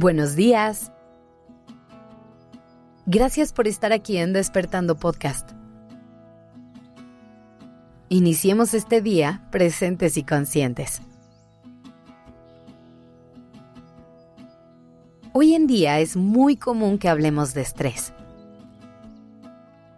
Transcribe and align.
Buenos 0.00 0.34
días. 0.34 0.90
Gracias 3.04 3.52
por 3.52 3.68
estar 3.68 3.92
aquí 3.92 4.16
en 4.16 4.32
Despertando 4.32 4.96
Podcast. 4.96 5.50
Iniciemos 8.08 8.72
este 8.72 9.02
día 9.02 9.46
presentes 9.50 10.16
y 10.16 10.22
conscientes. 10.22 11.02
Hoy 15.34 15.54
en 15.54 15.66
día 15.66 16.00
es 16.00 16.16
muy 16.16 16.56
común 16.56 16.96
que 16.96 17.10
hablemos 17.10 17.52
de 17.52 17.60
estrés. 17.60 18.14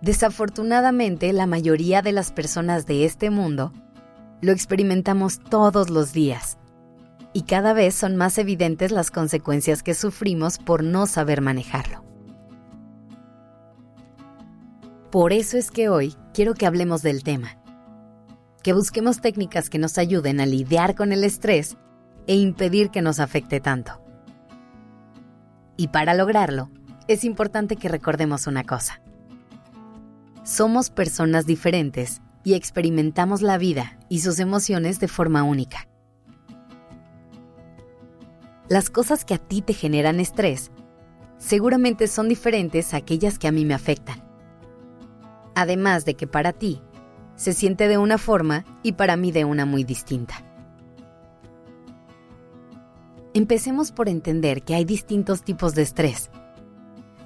Desafortunadamente, 0.00 1.32
la 1.32 1.46
mayoría 1.46 2.02
de 2.02 2.10
las 2.10 2.32
personas 2.32 2.86
de 2.86 3.04
este 3.04 3.30
mundo 3.30 3.72
lo 4.40 4.50
experimentamos 4.50 5.38
todos 5.38 5.90
los 5.90 6.12
días 6.12 6.58
y 7.32 7.42
cada 7.42 7.72
vez 7.72 7.94
son 7.94 8.16
más 8.16 8.38
evidentes 8.38 8.90
las 8.90 9.10
consecuencias 9.10 9.82
que 9.82 9.94
sufrimos 9.94 10.58
por 10.58 10.82
no 10.84 11.06
saber 11.06 11.40
manejarlo. 11.40 12.04
Por 15.10 15.32
eso 15.32 15.58
es 15.58 15.70
que 15.70 15.88
hoy 15.88 16.14
quiero 16.32 16.54
que 16.54 16.66
hablemos 16.66 17.02
del 17.02 17.22
tema, 17.22 17.58
que 18.62 18.72
busquemos 18.72 19.20
técnicas 19.20 19.68
que 19.68 19.78
nos 19.78 19.98
ayuden 19.98 20.40
a 20.40 20.46
lidiar 20.46 20.94
con 20.94 21.12
el 21.12 21.24
estrés 21.24 21.76
e 22.26 22.36
impedir 22.36 22.90
que 22.90 23.02
nos 23.02 23.20
afecte 23.20 23.60
tanto. 23.60 24.00
Y 25.76 25.88
para 25.88 26.14
lograrlo, 26.14 26.70
es 27.08 27.24
importante 27.24 27.76
que 27.76 27.88
recordemos 27.88 28.46
una 28.46 28.64
cosa. 28.64 29.02
Somos 30.44 30.90
personas 30.90 31.46
diferentes 31.46 32.20
y 32.44 32.54
experimentamos 32.54 33.42
la 33.42 33.58
vida 33.58 33.98
y 34.08 34.20
sus 34.20 34.38
emociones 34.38 34.98
de 35.00 35.08
forma 35.08 35.42
única 35.42 35.88
las 38.72 38.88
cosas 38.88 39.26
que 39.26 39.34
a 39.34 39.38
ti 39.38 39.60
te 39.60 39.74
generan 39.74 40.18
estrés 40.18 40.70
seguramente 41.36 42.08
son 42.08 42.30
diferentes 42.30 42.94
a 42.94 42.96
aquellas 42.96 43.38
que 43.38 43.46
a 43.46 43.52
mí 43.52 43.66
me 43.66 43.74
afectan. 43.74 44.24
Además 45.54 46.06
de 46.06 46.14
que 46.14 46.26
para 46.26 46.54
ti 46.54 46.80
se 47.36 47.52
siente 47.52 47.86
de 47.86 47.98
una 47.98 48.16
forma 48.16 48.64
y 48.82 48.92
para 48.92 49.18
mí 49.18 49.30
de 49.30 49.44
una 49.44 49.66
muy 49.66 49.84
distinta. 49.84 50.42
Empecemos 53.34 53.92
por 53.92 54.08
entender 54.08 54.62
que 54.62 54.74
hay 54.74 54.86
distintos 54.86 55.42
tipos 55.42 55.74
de 55.74 55.82
estrés, 55.82 56.30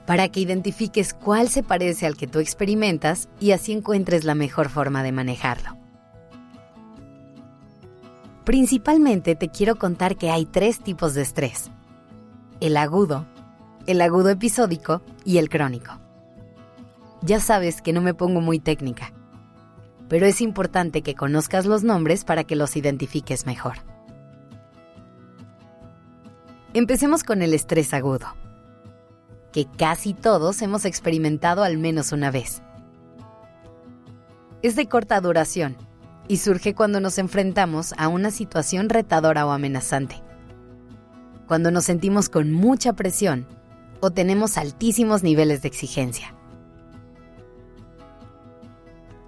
para 0.05 0.29
que 0.29 0.41
identifiques 0.41 1.15
cuál 1.15 1.49
se 1.49 1.63
parece 1.63 2.07
al 2.07 2.17
que 2.17 2.27
tú 2.27 2.41
experimentas 2.41 3.29
y 3.39 3.53
así 3.53 3.73
encuentres 3.73 4.25
la 4.25 4.35
mejor 4.35 4.69
forma 4.69 5.05
de 5.05 5.13
manejarlo. 5.13 5.86
Principalmente 8.47 9.35
te 9.35 9.49
quiero 9.49 9.75
contar 9.75 10.17
que 10.17 10.31
hay 10.31 10.47
tres 10.47 10.79
tipos 10.79 11.15
de 11.15 11.23
estrés. 11.23 11.73
El 12.61 12.77
agudo, 12.77 13.27
el 13.89 14.01
agudo 14.01 14.31
episódico 14.31 15.03
y 15.25 15.39
el 15.39 15.49
crónico. 15.49 15.99
Ya 17.23 17.41
sabes 17.41 17.83
que 17.83 17.93
no 17.93 18.01
me 18.01 18.15
pongo 18.15 18.41
muy 18.41 18.61
técnica, 18.61 19.13
pero 20.09 20.27
es 20.27 20.41
importante 20.41 21.03
que 21.03 21.17
conozcas 21.17 21.67
los 21.67 21.83
nombres 21.83 22.25
para 22.25 22.45
que 22.45 22.55
los 22.55 22.77
identifiques 22.77 23.47
mejor. 23.47 23.79
Empecemos 26.73 27.25
con 27.25 27.43
el 27.43 27.53
estrés 27.53 27.93
agudo, 27.93 28.29
que 29.51 29.67
casi 29.77 30.15
todos 30.15 30.63
hemos 30.63 30.85
experimentado 30.85 31.65
al 31.65 31.79
menos 31.79 32.13
una 32.13 32.31
vez. 32.31 32.63
Es 34.63 34.77
de 34.77 34.87
corta 34.87 35.21
duración 35.21 35.77
y 36.29 36.39
surge 36.39 36.75
cuando 36.75 37.01
nos 37.01 37.19
enfrentamos 37.19 37.95
a 37.99 38.09
una 38.09 38.31
situación 38.31 38.89
retadora 38.89 39.47
o 39.47 39.51
amenazante. 39.51 40.23
Cuando 41.47 41.71
nos 41.71 41.85
sentimos 41.85 42.29
con 42.29 42.53
mucha 42.53 42.95
presión 42.95 43.47
o 44.01 44.11
tenemos 44.11 44.59
altísimos 44.59 45.23
niveles 45.23 45.63
de 45.63 45.69
exigencia. 45.69 46.35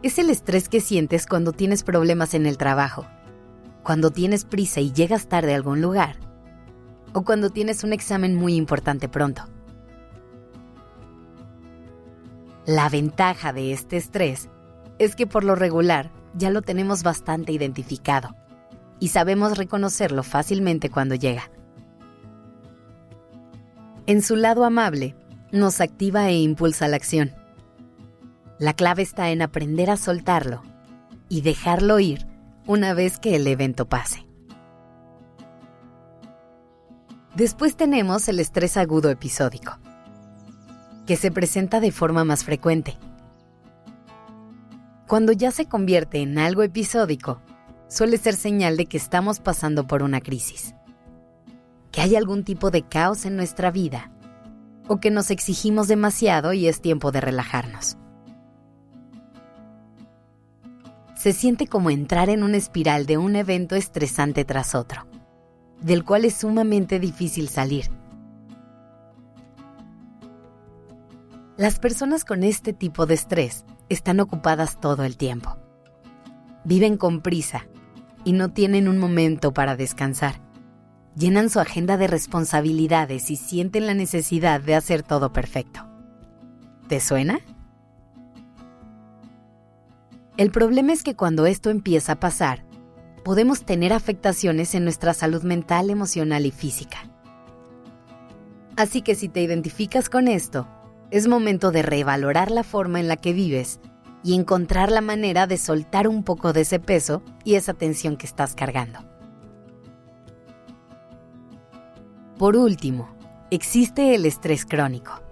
Es 0.02 0.18
el 0.18 0.30
estrés 0.30 0.68
que 0.68 0.80
sientes 0.80 1.26
cuando 1.26 1.52
tienes 1.52 1.82
problemas 1.82 2.34
en 2.34 2.46
el 2.46 2.56
trabajo, 2.56 3.06
cuando 3.82 4.10
tienes 4.10 4.44
prisa 4.44 4.80
y 4.80 4.92
llegas 4.92 5.28
tarde 5.28 5.52
a 5.52 5.56
algún 5.56 5.80
lugar, 5.80 6.16
o 7.12 7.22
cuando 7.22 7.50
tienes 7.50 7.84
un 7.84 7.92
examen 7.92 8.34
muy 8.34 8.54
importante 8.54 9.08
pronto. 9.08 9.42
La 12.66 12.88
ventaja 12.88 13.52
de 13.52 13.72
este 13.72 13.96
estrés 13.96 14.50
es 14.98 15.16
que 15.16 15.26
por 15.26 15.42
lo 15.42 15.54
regular 15.54 16.10
ya 16.38 16.50
lo 16.50 16.62
tenemos 16.62 17.02
bastante 17.02 17.52
identificado 17.52 18.34
y 19.00 19.08
sabemos 19.08 19.58
reconocerlo 19.58 20.22
fácilmente 20.22 20.88
cuando 20.88 21.14
llega. 21.14 21.50
En 24.06 24.22
su 24.22 24.36
lado 24.36 24.64
amable, 24.64 25.14
nos 25.52 25.80
activa 25.80 26.28
e 26.28 26.38
impulsa 26.38 26.88
la 26.88 26.96
acción. 26.96 27.32
La 28.58 28.72
clave 28.72 29.02
está 29.02 29.30
en 29.30 29.42
aprender 29.42 29.90
a 29.90 29.96
soltarlo 29.96 30.62
y 31.28 31.42
dejarlo 31.42 32.00
ir 32.00 32.26
una 32.66 32.94
vez 32.94 33.18
que 33.18 33.36
el 33.36 33.46
evento 33.46 33.88
pase. 33.88 34.26
Después 37.36 37.76
tenemos 37.76 38.28
el 38.28 38.40
estrés 38.40 38.76
agudo 38.76 39.10
episódico, 39.10 39.78
que 41.06 41.16
se 41.16 41.30
presenta 41.30 41.78
de 41.80 41.92
forma 41.92 42.24
más 42.24 42.44
frecuente 42.44 42.98
cuando 45.08 45.32
ya 45.32 45.50
se 45.50 45.66
convierte 45.66 46.18
en 46.18 46.38
algo 46.38 46.62
episódico, 46.62 47.40
suele 47.88 48.18
ser 48.18 48.34
señal 48.34 48.76
de 48.76 48.84
que 48.84 48.98
estamos 48.98 49.40
pasando 49.40 49.86
por 49.86 50.02
una 50.02 50.20
crisis, 50.20 50.74
que 51.90 52.02
hay 52.02 52.14
algún 52.14 52.44
tipo 52.44 52.70
de 52.70 52.82
caos 52.82 53.24
en 53.24 53.34
nuestra 53.34 53.70
vida 53.70 54.12
o 54.86 55.00
que 55.00 55.10
nos 55.10 55.30
exigimos 55.30 55.88
demasiado 55.88 56.52
y 56.52 56.68
es 56.68 56.82
tiempo 56.82 57.10
de 57.10 57.22
relajarnos. 57.22 57.96
Se 61.16 61.32
siente 61.32 61.66
como 61.66 61.90
entrar 61.90 62.28
en 62.28 62.42
una 62.42 62.58
espiral 62.58 63.06
de 63.06 63.16
un 63.16 63.34
evento 63.34 63.76
estresante 63.76 64.44
tras 64.44 64.74
otro, 64.74 65.06
del 65.80 66.04
cual 66.04 66.26
es 66.26 66.34
sumamente 66.34 67.00
difícil 67.00 67.48
salir. 67.48 67.86
Las 71.56 71.78
personas 71.78 72.26
con 72.26 72.44
este 72.44 72.72
tipo 72.74 73.06
de 73.06 73.14
estrés 73.14 73.64
están 73.88 74.20
ocupadas 74.20 74.80
todo 74.80 75.04
el 75.04 75.16
tiempo. 75.16 75.56
Viven 76.64 76.96
con 76.96 77.20
prisa 77.20 77.66
y 78.24 78.32
no 78.32 78.50
tienen 78.50 78.88
un 78.88 78.98
momento 78.98 79.52
para 79.52 79.76
descansar. 79.76 80.40
Llenan 81.16 81.50
su 81.50 81.60
agenda 81.60 81.96
de 81.96 82.06
responsabilidades 82.06 83.30
y 83.30 83.36
sienten 83.36 83.86
la 83.86 83.94
necesidad 83.94 84.60
de 84.60 84.74
hacer 84.74 85.02
todo 85.02 85.32
perfecto. 85.32 85.88
¿Te 86.88 87.00
suena? 87.00 87.40
El 90.36 90.50
problema 90.52 90.92
es 90.92 91.02
que 91.02 91.16
cuando 91.16 91.46
esto 91.46 91.70
empieza 91.70 92.12
a 92.12 92.20
pasar, 92.20 92.64
podemos 93.24 93.64
tener 93.64 93.92
afectaciones 93.92 94.74
en 94.74 94.84
nuestra 94.84 95.12
salud 95.12 95.42
mental, 95.42 95.90
emocional 95.90 96.46
y 96.46 96.52
física. 96.52 96.98
Así 98.76 99.02
que 99.02 99.16
si 99.16 99.28
te 99.28 99.42
identificas 99.42 100.08
con 100.08 100.28
esto, 100.28 100.68
es 101.10 101.26
momento 101.26 101.70
de 101.70 101.82
revalorar 101.82 102.50
la 102.50 102.64
forma 102.64 103.00
en 103.00 103.08
la 103.08 103.16
que 103.16 103.32
vives 103.32 103.80
y 104.22 104.34
encontrar 104.34 104.90
la 104.90 105.00
manera 105.00 105.46
de 105.46 105.56
soltar 105.56 106.08
un 106.08 106.22
poco 106.22 106.52
de 106.52 106.62
ese 106.62 106.80
peso 106.80 107.22
y 107.44 107.54
esa 107.54 107.74
tensión 107.74 108.16
que 108.16 108.26
estás 108.26 108.54
cargando. 108.54 108.98
Por 112.36 112.56
último, 112.56 113.08
existe 113.50 114.14
el 114.14 114.26
estrés 114.26 114.64
crónico, 114.64 115.22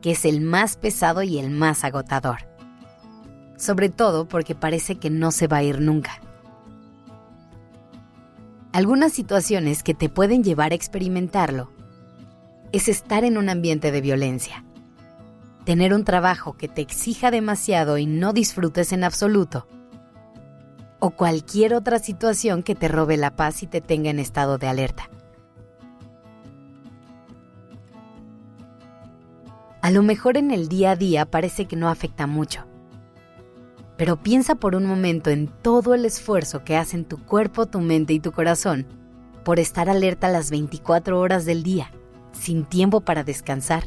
que 0.00 0.12
es 0.12 0.24
el 0.24 0.40
más 0.40 0.76
pesado 0.76 1.22
y 1.22 1.38
el 1.38 1.50
más 1.50 1.84
agotador, 1.84 2.38
sobre 3.56 3.88
todo 3.88 4.26
porque 4.28 4.54
parece 4.54 4.96
que 4.96 5.10
no 5.10 5.30
se 5.32 5.46
va 5.46 5.58
a 5.58 5.62
ir 5.62 5.80
nunca. 5.80 6.20
Algunas 8.72 9.12
situaciones 9.12 9.82
que 9.82 9.94
te 9.94 10.08
pueden 10.08 10.44
llevar 10.44 10.72
a 10.72 10.76
experimentarlo 10.76 11.70
es 12.72 12.88
estar 12.88 13.24
en 13.24 13.36
un 13.36 13.48
ambiente 13.48 13.90
de 13.90 14.00
violencia. 14.00 14.64
Tener 15.64 15.92
un 15.94 16.04
trabajo 16.04 16.54
que 16.54 16.68
te 16.68 16.80
exija 16.80 17.30
demasiado 17.30 17.98
y 17.98 18.06
no 18.06 18.32
disfrutes 18.32 18.92
en 18.92 19.04
absoluto. 19.04 19.66
O 20.98 21.10
cualquier 21.10 21.74
otra 21.74 21.98
situación 21.98 22.62
que 22.62 22.74
te 22.74 22.88
robe 22.88 23.16
la 23.16 23.36
paz 23.36 23.62
y 23.62 23.66
te 23.66 23.80
tenga 23.80 24.10
en 24.10 24.18
estado 24.18 24.58
de 24.58 24.68
alerta. 24.68 25.10
A 29.82 29.90
lo 29.90 30.02
mejor 30.02 30.36
en 30.36 30.50
el 30.50 30.68
día 30.68 30.92
a 30.92 30.96
día 30.96 31.24
parece 31.26 31.66
que 31.66 31.76
no 31.76 31.88
afecta 31.88 32.26
mucho. 32.26 32.66
Pero 33.96 34.22
piensa 34.22 34.54
por 34.54 34.74
un 34.74 34.86
momento 34.86 35.30
en 35.30 35.48
todo 35.48 35.94
el 35.94 36.04
esfuerzo 36.04 36.64
que 36.64 36.76
hacen 36.76 37.04
tu 37.04 37.18
cuerpo, 37.24 37.66
tu 37.66 37.80
mente 37.80 38.12
y 38.12 38.20
tu 38.20 38.32
corazón 38.32 38.86
por 39.44 39.58
estar 39.58 39.88
alerta 39.88 40.28
las 40.28 40.50
24 40.50 41.18
horas 41.18 41.44
del 41.44 41.62
día 41.62 41.90
sin 42.32 42.64
tiempo 42.64 43.00
para 43.00 43.24
descansar. 43.24 43.84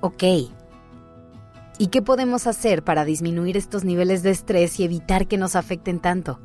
Ok. 0.00 0.22
¿Y 1.78 1.88
qué 1.88 2.02
podemos 2.02 2.46
hacer 2.46 2.82
para 2.82 3.04
disminuir 3.04 3.56
estos 3.56 3.84
niveles 3.84 4.22
de 4.22 4.30
estrés 4.30 4.78
y 4.80 4.84
evitar 4.84 5.26
que 5.26 5.38
nos 5.38 5.56
afecten 5.56 6.00
tanto? 6.00 6.40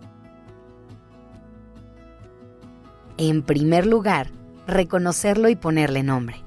En 3.17 3.43
primer 3.43 3.85
lugar, 3.85 4.31
reconocerlo 4.67 5.49
y 5.49 5.55
ponerle 5.55 6.03
nombre. 6.03 6.43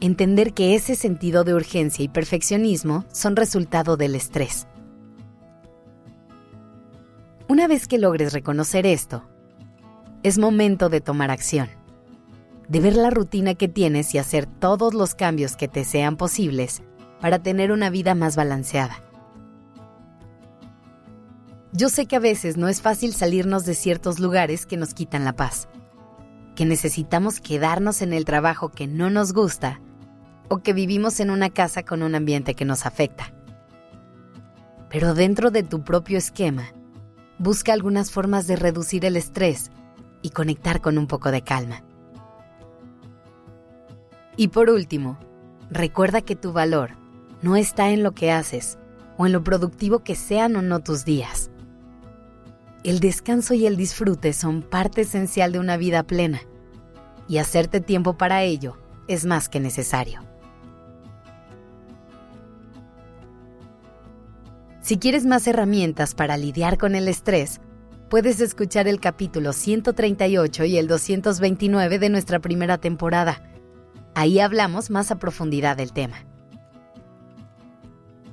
Entender 0.00 0.52
que 0.52 0.74
ese 0.74 0.94
sentido 0.94 1.44
de 1.44 1.54
urgencia 1.54 2.04
y 2.04 2.08
perfeccionismo 2.08 3.04
son 3.12 3.36
resultado 3.36 3.96
del 3.96 4.14
estrés. 4.14 4.66
Una 7.48 7.68
vez 7.68 7.86
que 7.86 7.98
logres 7.98 8.32
reconocer 8.32 8.86
esto, 8.86 9.24
es 10.22 10.38
momento 10.38 10.88
de 10.88 11.00
tomar 11.00 11.30
acción, 11.30 11.68
de 12.68 12.80
ver 12.80 12.96
la 12.96 13.10
rutina 13.10 13.54
que 13.54 13.68
tienes 13.68 14.14
y 14.14 14.18
hacer 14.18 14.46
todos 14.46 14.94
los 14.94 15.14
cambios 15.14 15.56
que 15.56 15.68
te 15.68 15.84
sean 15.84 16.16
posibles 16.16 16.82
para 17.20 17.42
tener 17.42 17.72
una 17.72 17.90
vida 17.90 18.14
más 18.14 18.36
balanceada. 18.36 19.02
Yo 21.72 21.88
sé 21.88 22.06
que 22.06 22.16
a 22.16 22.20
veces 22.20 22.56
no 22.56 22.68
es 22.68 22.82
fácil 22.82 23.14
salirnos 23.14 23.64
de 23.64 23.74
ciertos 23.74 24.18
lugares 24.20 24.64
que 24.66 24.76
nos 24.76 24.94
quitan 24.94 25.24
la 25.24 25.34
paz 25.34 25.68
que 26.54 26.64
necesitamos 26.64 27.40
quedarnos 27.40 28.02
en 28.02 28.12
el 28.12 28.24
trabajo 28.24 28.70
que 28.70 28.86
no 28.86 29.10
nos 29.10 29.32
gusta 29.32 29.80
o 30.48 30.58
que 30.58 30.72
vivimos 30.72 31.20
en 31.20 31.30
una 31.30 31.50
casa 31.50 31.84
con 31.84 32.02
un 32.02 32.14
ambiente 32.14 32.54
que 32.54 32.64
nos 32.64 32.86
afecta. 32.86 33.32
Pero 34.88 35.14
dentro 35.14 35.50
de 35.50 35.62
tu 35.62 35.82
propio 35.82 36.18
esquema, 36.18 36.72
busca 37.38 37.72
algunas 37.72 38.10
formas 38.10 38.46
de 38.46 38.56
reducir 38.56 39.04
el 39.04 39.16
estrés 39.16 39.70
y 40.22 40.30
conectar 40.30 40.80
con 40.80 40.98
un 40.98 41.06
poco 41.06 41.30
de 41.30 41.42
calma. 41.42 41.82
Y 44.36 44.48
por 44.48 44.70
último, 44.70 45.18
recuerda 45.70 46.20
que 46.20 46.36
tu 46.36 46.52
valor 46.52 46.90
no 47.42 47.56
está 47.56 47.90
en 47.90 48.02
lo 48.02 48.12
que 48.12 48.32
haces 48.32 48.78
o 49.16 49.26
en 49.26 49.32
lo 49.32 49.44
productivo 49.44 50.00
que 50.00 50.14
sean 50.14 50.56
o 50.56 50.62
no 50.62 50.80
tus 50.80 51.04
días 51.04 51.50
el 52.84 53.00
descanso 53.00 53.54
y 53.54 53.66
el 53.66 53.78
disfrute 53.78 54.34
son 54.34 54.60
parte 54.60 55.00
esencial 55.00 55.52
de 55.52 55.58
una 55.58 55.78
vida 55.78 56.02
plena, 56.02 56.42
y 57.26 57.38
hacerte 57.38 57.80
tiempo 57.80 58.18
para 58.18 58.42
ello 58.42 58.76
es 59.08 59.24
más 59.24 59.48
que 59.48 59.58
necesario. 59.58 60.20
Si 64.82 64.98
quieres 64.98 65.24
más 65.24 65.46
herramientas 65.46 66.14
para 66.14 66.36
lidiar 66.36 66.76
con 66.76 66.94
el 66.94 67.08
estrés, 67.08 67.62
puedes 68.10 68.38
escuchar 68.40 68.86
el 68.86 69.00
capítulo 69.00 69.54
138 69.54 70.66
y 70.66 70.76
el 70.76 70.86
229 70.86 71.98
de 71.98 72.10
nuestra 72.10 72.38
primera 72.38 72.76
temporada. 72.76 73.42
Ahí 74.14 74.38
hablamos 74.38 74.90
más 74.90 75.10
a 75.10 75.18
profundidad 75.18 75.76
del 75.76 75.92
tema. 75.92 76.24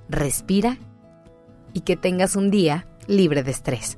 Respira 0.10 0.78
y 1.74 1.82
que 1.82 1.96
tengas 1.96 2.36
un 2.36 2.52
día 2.52 2.88
libre 3.08 3.44
de 3.44 3.52
estrés. 3.52 3.98